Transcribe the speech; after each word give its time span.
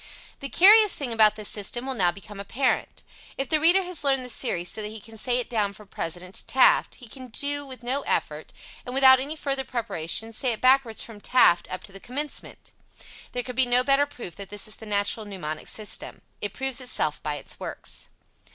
The 0.39 0.49
curious 0.49 0.95
thing 0.95 1.13
about 1.13 1.35
this 1.35 1.47
system 1.47 1.85
will 1.85 1.93
now 1.93 2.11
become 2.11 2.39
apparent. 2.39 3.03
If 3.37 3.49
the 3.49 3.59
reader 3.59 3.83
has 3.83 4.03
learned 4.03 4.25
the 4.25 4.29
series 4.29 4.71
so 4.71 4.81
that 4.81 4.87
he 4.87 4.99
can 4.99 5.15
say 5.15 5.37
it 5.37 5.47
down 5.47 5.73
from 5.73 5.89
President 5.89 6.33
to 6.33 6.45
Taft, 6.47 6.95
he 6.95 7.07
can 7.07 7.29
with 7.67 7.83
no 7.83 8.01
effort, 8.07 8.51
and 8.83 8.95
without 8.95 9.19
any 9.19 9.35
further 9.35 9.63
preparation, 9.63 10.33
say 10.33 10.53
it 10.53 10.59
backwards 10.59 11.03
from 11.03 11.21
Taft 11.21 11.69
up 11.69 11.83
to 11.83 11.91
the 11.91 11.99
commencement! 11.99 12.71
There 13.33 13.43
could 13.43 13.55
be 13.55 13.67
no 13.67 13.83
better 13.83 14.07
proof 14.07 14.35
that 14.37 14.49
this 14.49 14.67
is 14.67 14.77
the 14.77 14.87
natural 14.87 15.27
mnemonic 15.27 15.67
system. 15.67 16.23
It 16.41 16.51
proves 16.53 16.81
itself 16.81 17.21
by 17.21 17.35
its 17.35 17.59
works. 17.59 18.09